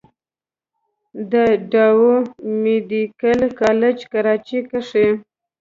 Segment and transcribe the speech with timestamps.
[1.31, 1.33] د
[1.71, 2.05] ډاؤ
[2.63, 5.07] ميديکل کالج کراچۍ کښې